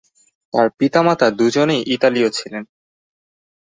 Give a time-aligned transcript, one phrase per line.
[0.53, 2.63] তার পিতামাতা দুজনেই ইতালীয় ছিলেন।